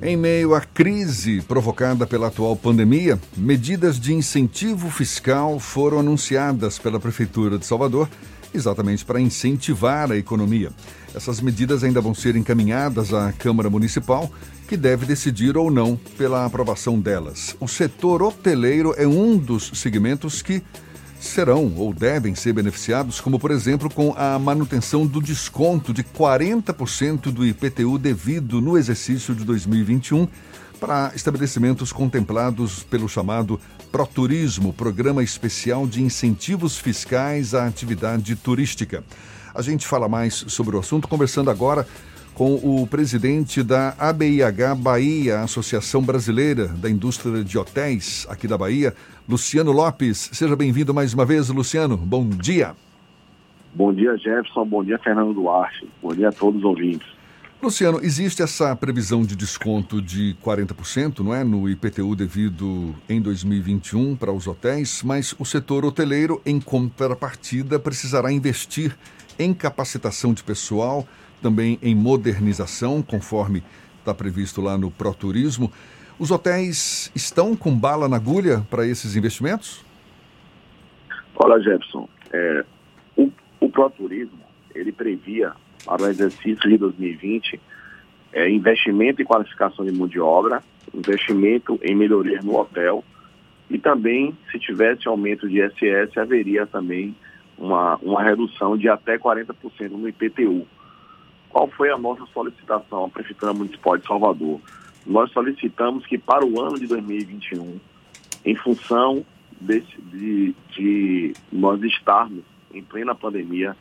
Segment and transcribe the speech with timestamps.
[0.00, 7.00] Em meio à crise provocada pela atual pandemia, medidas de incentivo fiscal foram anunciadas pela
[7.00, 8.08] Prefeitura de Salvador
[8.54, 10.70] exatamente para incentivar a economia.
[11.14, 14.30] Essas medidas ainda vão ser encaminhadas à Câmara Municipal,
[14.68, 17.56] que deve decidir ou não pela aprovação delas.
[17.58, 20.62] O setor hoteleiro é um dos segmentos que
[21.20, 27.32] serão ou devem ser beneficiados, como por exemplo com a manutenção do desconto de 40%
[27.32, 30.28] do IPTU devido no exercício de 2021
[30.78, 39.02] para estabelecimentos contemplados pelo chamado Proturismo, Programa Especial de Incentivos Fiscais à Atividade Turística.
[39.54, 41.86] A gente fala mais sobre o assunto conversando agora
[42.38, 48.94] com o presidente da ABIH Bahia, Associação Brasileira da Indústria de Hotéis aqui da Bahia,
[49.28, 50.30] Luciano Lopes.
[50.32, 51.96] Seja bem-vindo mais uma vez, Luciano.
[51.96, 52.76] Bom dia.
[53.74, 54.64] Bom dia, Jefferson.
[54.64, 55.88] Bom dia, Fernando Duarte.
[56.00, 57.08] Bom dia a todos os ouvintes.
[57.60, 64.14] Luciano, existe essa previsão de desconto de 40%, não é, no IPTU devido em 2021
[64.14, 68.96] para os hotéis, mas o setor hoteleiro, em contrapartida, precisará investir
[69.36, 71.04] em capacitação de pessoal,
[71.40, 73.62] também em modernização, conforme
[73.98, 75.72] está previsto lá no Proturismo.
[76.18, 79.84] Os hotéis estão com bala na agulha para esses investimentos?
[81.36, 82.64] Olha, Jefferson, é,
[83.16, 84.40] o, o Proturismo,
[84.74, 85.52] ele previa
[85.84, 87.60] para o exercício de 2020
[88.32, 90.62] é, investimento em qualificação de mão de obra,
[90.94, 93.04] investimento em melhoria no hotel
[93.70, 97.14] e também, se tivesse aumento de ISS, haveria também
[97.56, 99.54] uma, uma redução de até 40%
[99.90, 100.66] no IPTU.
[101.50, 104.60] Qual foi a nossa solicitação à Prefeitura Municipal de Salvador?
[105.06, 107.80] Nós solicitamos que para o ano de 2021,
[108.44, 109.24] em função
[109.60, 113.76] desse, de, de nós estarmos em plena pandemia,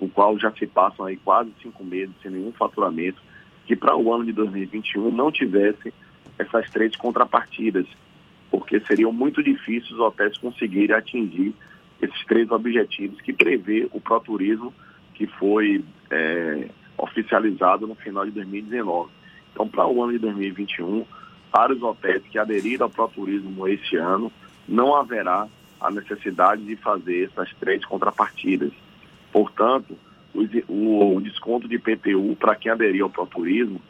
[0.00, 3.22] o qual já se passam aí quase cinco meses sem nenhum faturamento,
[3.66, 5.94] que para o ano de 2021 não tivesse
[6.38, 7.86] essas três contrapartidas,
[8.50, 11.54] porque seriam muito difíceis os hotéis conseguirem atingir
[12.00, 14.74] esses três objetivos que prevê o Proturismo,
[15.14, 16.68] que foi é,
[17.02, 19.10] oficializado no final de 2019.
[19.52, 21.04] Então, para o ano de 2021,
[21.50, 24.32] para os hotéis que aderiram ao Proturismo esse ano,
[24.68, 25.48] não haverá
[25.80, 28.72] a necessidade de fazer essas três contrapartidas.
[29.32, 29.96] Portanto,
[30.34, 33.80] o, desconto de PTU para quem aderir ao Proturismo,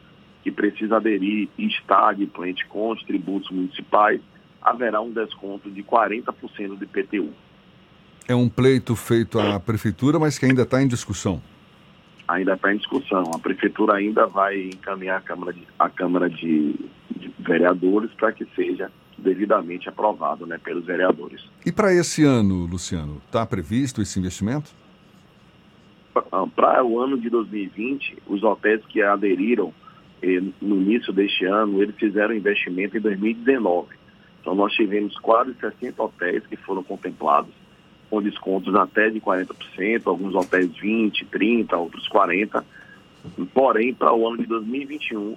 [0.42, 4.20] que precisa aderir e está adimplente com os tributos municipais,
[4.60, 7.30] haverá um desconto de 40% de PTU.
[8.26, 11.40] É um pleito feito à Prefeitura, mas que ainda está em discussão
[12.26, 13.30] ainda está em discussão.
[13.34, 16.74] A prefeitura ainda vai encaminhar a Câmara de, a Câmara de,
[17.16, 21.44] de Vereadores para que seja devidamente aprovado né, pelos vereadores.
[21.64, 24.70] E para esse ano, Luciano, está previsto esse investimento?
[26.54, 29.72] Para o ano de 2020, os hotéis que aderiram
[30.22, 33.88] eh, no início deste ano, eles fizeram investimento em 2019.
[34.40, 37.54] Então nós tivemos quase 60 hotéis que foram contemplados
[38.12, 42.62] com descontos até de 40%, alguns hotéis 20%, 30%, outros 40%.
[43.54, 45.34] Porém, para o ano de 2021,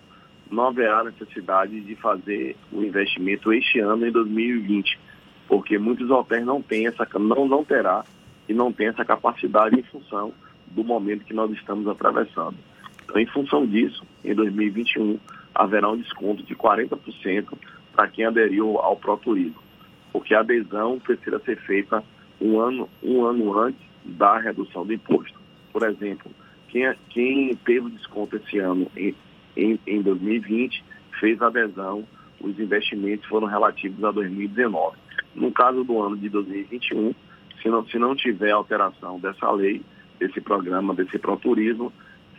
[0.51, 4.99] não haverá necessidade de fazer o investimento este ano em 2020,
[5.47, 8.03] porque muitos hotéis não têm essa não não terá
[8.49, 10.33] e não tem essa capacidade em função
[10.67, 12.57] do momento que nós estamos atravessando.
[13.05, 15.17] Então, em função disso, em 2021
[15.53, 17.53] haverá um desconto de 40%
[17.93, 19.63] para quem aderiu ao ProTurismo,
[20.11, 22.03] porque a adesão precisa ser feita
[22.41, 25.39] um ano, um ano antes da redução do imposto.
[25.71, 26.31] Por exemplo,
[26.69, 29.15] quem, quem teve desconto esse ano em,
[29.55, 30.83] em, em 2020
[31.19, 32.05] fez adesão,
[32.39, 34.97] os investimentos foram relativos a 2019.
[35.33, 37.13] No caso do ano de 2021,
[37.61, 39.81] se não, se não tiver alteração dessa lei,
[40.19, 41.91] desse programa, desse proturismo,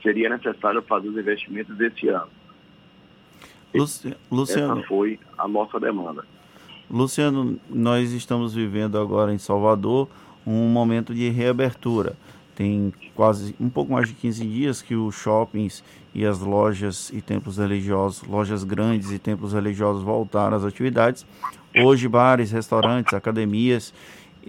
[0.03, 2.29] seria necessário fazer os investimentos desse ano.
[4.31, 6.25] Luciano, Essa foi a nossa demanda.
[6.89, 10.09] Luciano, nós estamos vivendo agora em Salvador
[10.47, 12.15] um momento de reabertura.
[12.55, 15.83] Tem quase um pouco mais de 15 dias que os shoppings
[16.15, 21.27] e as lojas e templos religiosos, lojas grandes e templos religiosos voltaram às atividades.
[21.77, 23.93] Hoje, bares, restaurantes, academias,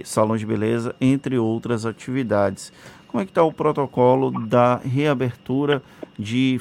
[0.03, 2.71] salões de beleza, entre outras atividades.
[3.07, 5.81] Como é que está o protocolo da reabertura
[6.19, 6.59] de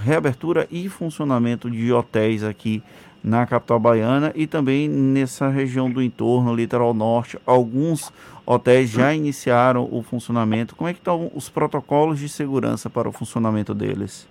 [0.00, 2.82] reabertura e funcionamento de hotéis aqui
[3.24, 7.38] na capital baiana e também nessa região do entorno, litoral norte.
[7.46, 8.12] Alguns
[8.44, 10.76] hotéis já iniciaram o funcionamento.
[10.76, 14.28] Como é que estão os protocolos de segurança para o funcionamento deles?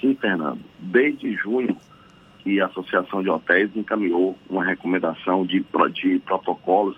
[0.00, 0.60] Sim, Fernando.
[0.78, 1.76] Desde junho
[2.38, 6.96] que a Associação de Hotéis encaminhou uma recomendação de, de protocolos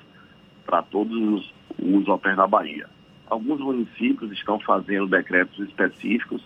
[0.67, 2.87] para todos os, os hotéis da Bahia.
[3.26, 6.43] Alguns municípios estão fazendo decretos específicos,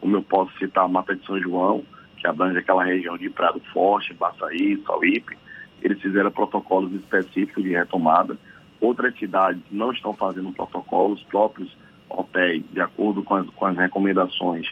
[0.00, 1.84] como eu posso citar a Mata de São João,
[2.16, 5.36] que abrange aquela região de Prado Forte, Baçaí, Sauípe,
[5.82, 8.36] eles fizeram protocolos específicos de retomada.
[8.80, 11.76] Outras cidades não estão fazendo protocolos próprios
[12.08, 14.66] hotéis, de acordo com as, com as recomendações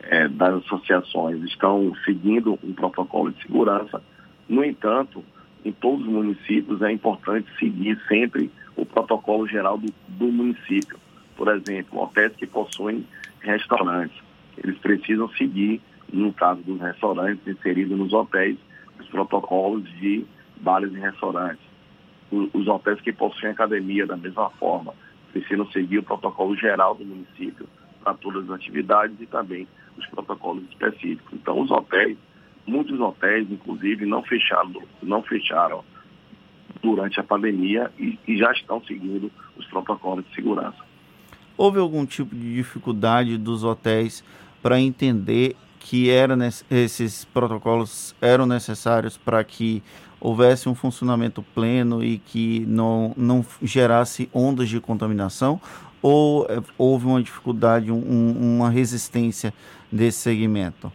[0.00, 4.02] é, das associações, estão seguindo um protocolo de segurança.
[4.48, 5.24] No entanto,
[5.64, 10.98] em todos os municípios é importante seguir sempre o protocolo geral do, do município.
[11.36, 13.06] Por exemplo, hotéis que possuem
[13.40, 14.16] restaurantes,
[14.62, 15.80] eles precisam seguir,
[16.14, 18.56] no caso dos restaurantes inseridos nos hotéis,
[19.00, 20.24] os protocolos de
[20.60, 21.64] bares e restaurantes.
[22.30, 24.94] Os hotéis que possuem academia, da mesma forma,
[25.32, 27.68] precisam seguir o protocolo geral do município
[28.02, 29.66] para todas as atividades e também
[29.96, 31.32] os protocolos específicos.
[31.32, 32.16] Então, os hotéis,
[32.66, 35.84] muitos hotéis, inclusive, não fecharam, não fecharam
[36.82, 40.78] durante a pandemia e, e já estão seguindo os protocolos de segurança.
[41.56, 44.24] Houve algum tipo de dificuldade dos hotéis
[44.62, 46.34] para entender que era,
[46.70, 49.82] esses protocolos eram necessários para que
[50.18, 55.60] houvesse um funcionamento pleno e que não, não gerasse ondas de contaminação?
[56.00, 59.52] Ou é, houve uma dificuldade, um, uma resistência
[59.92, 60.90] desse segmento?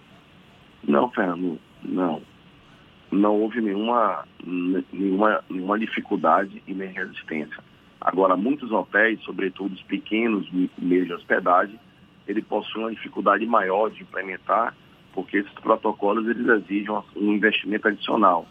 [0.84, 2.20] Não, Fernando, não.
[3.12, 7.64] Não houve nenhuma, nenhuma, nenhuma dificuldade e nem resistência.
[8.02, 10.50] Agora, muitos hotéis, sobretudo os pequenos
[10.80, 11.80] meios de hospedagem,
[12.30, 14.76] ele possui uma dificuldade maior de implementar,
[15.14, 18.48] porque esses protocolos eles exigem um investimento adicional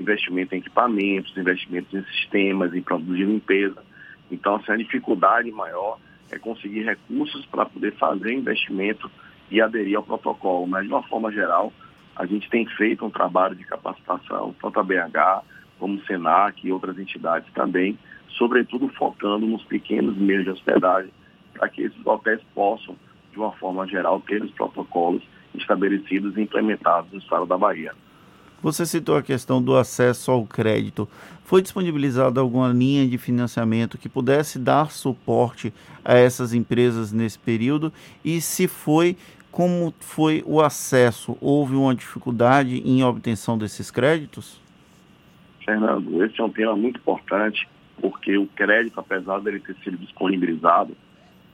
[0.00, 3.82] investimento em equipamentos, investimentos em sistemas, em produtos de limpeza.
[4.30, 5.98] Então, assim, a dificuldade maior
[6.30, 9.10] é conseguir recursos para poder fazer investimento
[9.50, 10.66] e aderir ao protocolo.
[10.66, 11.72] Mas, de uma forma geral,
[12.16, 15.44] a gente tem feito um trabalho de capacitação, tanto a BH
[15.78, 17.98] como o SENAC e outras entidades também,
[18.28, 21.10] sobretudo focando nos pequenos meios de hospedagem,
[21.54, 22.94] para que esses hotéis possam,
[23.32, 25.22] de uma forma geral, ter os protocolos
[25.54, 27.92] estabelecidos e implementados no estado da Bahia.
[28.62, 31.08] Você citou a questão do acesso ao crédito.
[31.44, 35.72] Foi disponibilizada alguma linha de financiamento que pudesse dar suporte
[36.04, 37.90] a essas empresas nesse período?
[38.22, 39.16] E se foi,
[39.50, 41.38] como foi o acesso?
[41.40, 44.60] Houve uma dificuldade em obtenção desses créditos?
[45.64, 47.66] Fernando, esse é um tema muito importante,
[47.98, 50.94] porque o crédito, apesar dele ter sido disponibilizado,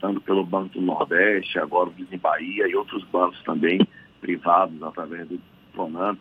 [0.00, 3.81] tanto pelo Banco do Nordeste, agora o Bahia e outros bancos também
[4.20, 5.40] privados, através do
[5.72, 6.19] Pronamp,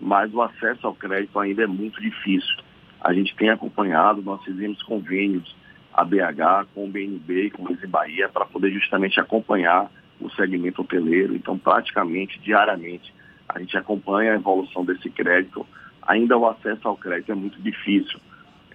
[0.00, 2.56] mas o acesso ao crédito ainda é muito difícil.
[3.00, 5.56] A gente tem acompanhado, nós fizemos convênios
[5.92, 11.34] a BH com o BNB com o Bahia para poder justamente acompanhar o segmento hoteleiro.
[11.34, 13.12] Então, praticamente diariamente,
[13.48, 15.66] a gente acompanha a evolução desse crédito.
[16.02, 18.20] Ainda o acesso ao crédito é muito difícil.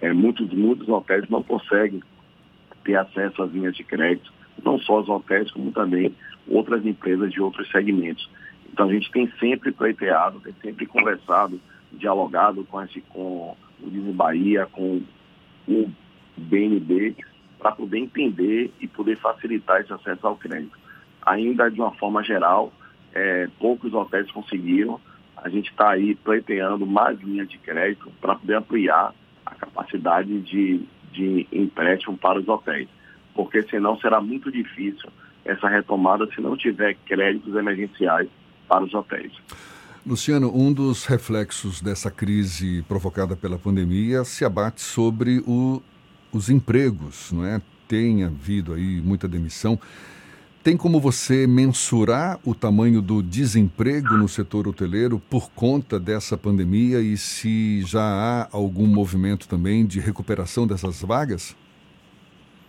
[0.00, 2.02] É, muitos, muitos hotéis não conseguem
[2.84, 4.32] ter acesso às linhas de crédito,
[4.62, 6.14] não só os hotéis, como também
[6.46, 8.28] outras empresas de outros segmentos.
[8.72, 11.60] Então a gente tem sempre pleiteado, tem sempre conversado,
[11.92, 15.02] dialogado com, esse, com o Disney Bahia, com
[15.68, 15.90] o
[16.36, 17.16] BNB,
[17.58, 20.76] para poder entender e poder facilitar esse acesso ao crédito.
[21.24, 22.72] Ainda de uma forma geral,
[23.14, 25.00] é, poucos hotéis conseguiram.
[25.36, 29.14] A gente está aí pleiteando mais linhas de crédito para poder ampliar
[29.46, 32.88] a capacidade de, de empréstimo para os hotéis.
[33.34, 35.08] Porque senão será muito difícil
[35.44, 38.28] essa retomada se não tiver créditos emergenciais
[38.68, 39.32] para os hotéis.
[40.06, 45.82] Luciano, um dos reflexos dessa crise provocada pela pandemia se abate sobre o,
[46.32, 47.60] os empregos, não é?
[47.88, 49.78] Tem havido aí muita demissão.
[50.64, 57.02] Tem como você mensurar o tamanho do desemprego no setor hoteleiro por conta dessa pandemia
[57.02, 61.54] e se já há algum movimento também de recuperação dessas vagas?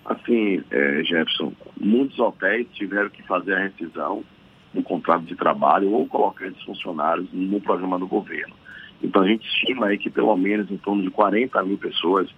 [0.04, 4.26] Assim, é, Jefferson, muitos hotéis tiveram que fazer a rescisão
[4.74, 8.56] no contrato de trabalho ou colocar esses funcionários no programa do governo.
[9.02, 12.30] Então a gente estima aí que pelo menos em torno de 40 mil pessoas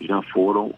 [0.00, 0.72] já foram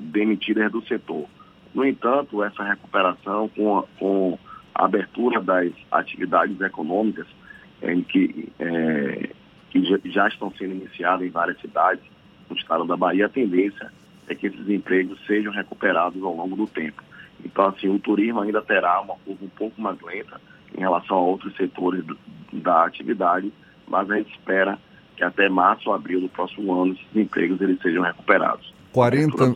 [0.00, 1.26] demitidas do setor.
[1.74, 4.38] No entanto, essa recuperação com a, com
[4.74, 7.26] a abertura das atividades econômicas
[7.80, 9.30] é, que, é,
[9.70, 12.04] que já, estão sendo iniciadas em várias cidades
[12.48, 13.90] no estado da Bahia, a tendência
[14.28, 17.02] é que esses empregos sejam recuperados ao longo do tempo.
[17.44, 20.40] Então, assim, o turismo ainda terá uma curva um pouco mais lenta
[20.76, 22.16] em relação a outros setores do,
[22.52, 23.52] da atividade,
[23.86, 24.78] mas a gente espera
[25.16, 28.72] que até março ou abril do próximo ano esses empregos eles sejam recuperados.
[28.92, 29.54] 40,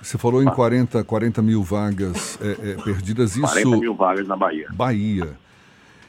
[0.00, 3.36] você falou em 40, 40 mil vagas é, é, perdidas.
[3.36, 4.68] Isso, 40 mil vagas na Bahia.
[4.72, 5.36] Bahia.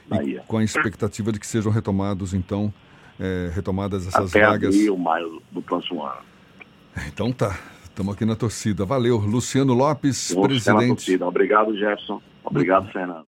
[0.08, 0.44] Bahia.
[0.48, 2.74] com a expectativa de que sejam retomados, então,
[3.20, 4.74] é, retomadas essas Até vagas.
[4.74, 6.22] Abril, maio do próximo ano.
[7.08, 7.58] Então tá.
[7.84, 8.86] Estamos aqui na torcida.
[8.86, 9.18] Valeu.
[9.18, 11.22] Luciano Lopes, presidente.
[11.22, 12.22] Obrigado, Jefferson.
[12.46, 13.29] Obrigado, Fernando.